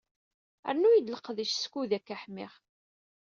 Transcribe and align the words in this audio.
Rnu-yi-d 0.75 1.11
leqdic 1.13 1.51
skud 1.55 1.91
akka 1.97 2.15
ḥmiɣ. 2.23 2.53